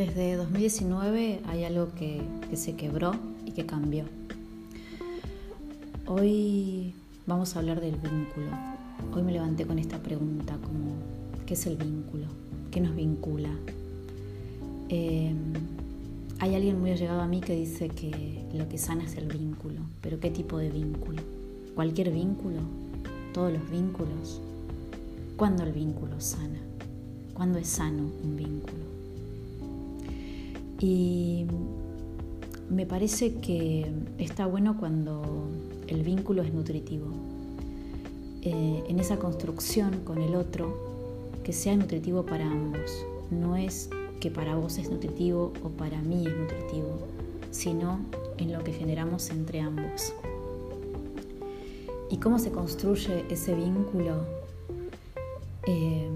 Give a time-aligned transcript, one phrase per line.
[0.00, 2.22] Desde 2019 hay algo que,
[2.54, 3.12] se quebró
[3.44, 4.06] y que cambió.
[6.06, 6.94] Hoy
[7.26, 8.46] vamos a hablar del vínculo.
[9.14, 10.92] Hoy me levanté con esta pregunta como,
[11.44, 12.28] ¿qué es el vínculo?
[12.70, 13.50] ¿Qué nos vincula?
[14.88, 15.34] Eh,
[16.38, 19.82] hay alguien muy allegado a mí que dice que lo que sana es el vínculo,
[20.00, 21.20] pero ¿qué tipo de vínculo?
[21.74, 22.60] ¿Cualquier vínculo?
[23.34, 24.40] ¿Todos los vínculos?
[25.36, 26.58] ¿Cuándo el vínculo sana?
[27.34, 28.99] ¿Cuándo es sano un vínculo?
[30.80, 31.46] Y
[32.70, 33.86] me parece que
[34.18, 35.22] está bueno cuando
[35.86, 37.06] el vínculo es nutritivo.
[38.42, 40.90] Eh, en esa construcción con el otro,
[41.44, 43.04] que sea nutritivo para ambos.
[43.30, 46.98] No es que para vos es nutritivo o para mí es nutritivo,
[47.50, 48.00] sino
[48.38, 50.14] en lo que generamos entre ambos.
[52.10, 54.24] ¿Y cómo se construye ese vínculo?
[55.66, 56.08] Eh,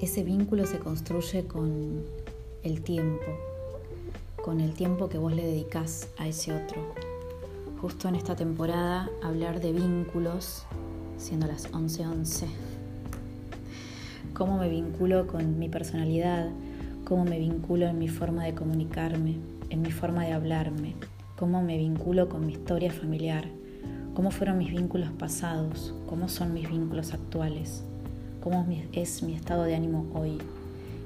[0.00, 2.02] ese vínculo se construye con
[2.62, 3.24] el tiempo,
[4.44, 6.80] con el tiempo que vos le dedicás a ese otro.
[7.80, 10.64] Justo en esta temporada hablar de vínculos,
[11.16, 12.46] siendo las 11:11.
[14.32, 16.50] Cómo me vinculo con mi personalidad,
[17.04, 19.38] cómo me vinculo en mi forma de comunicarme,
[19.70, 20.94] en mi forma de hablarme,
[21.36, 23.46] cómo me vinculo con mi historia familiar,
[24.14, 27.82] cómo fueron mis vínculos pasados, cómo son mis vínculos actuales,
[28.40, 30.38] cómo es mi estado de ánimo hoy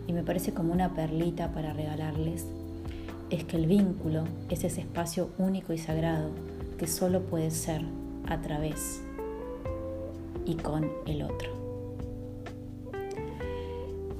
[0.06, 2.46] y me parece como una perlita para regalarles,
[3.30, 6.30] es que el vínculo es ese espacio único y sagrado
[6.78, 7.82] que solo puede ser
[8.28, 9.02] a través
[10.44, 11.50] y con el otro.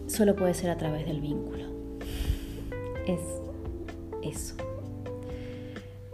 [0.06, 1.64] Solo puede ser a través del vínculo.
[3.06, 3.20] Es
[4.22, 4.54] eso.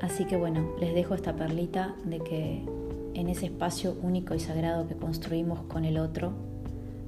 [0.00, 2.62] Así que bueno, les dejo esta perlita de que
[3.14, 6.32] en ese espacio único y sagrado que construimos con el otro,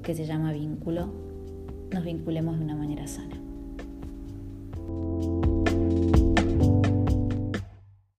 [0.03, 1.09] que se llama vínculo,
[1.93, 3.44] nos vinculemos de una manera sana.